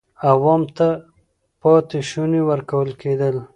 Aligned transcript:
عوام 0.29 0.61
ته 0.77 0.87
پاتې 1.61 1.99
شوني 2.09 2.41
ورکول 2.49 2.89
کېدل. 3.01 3.35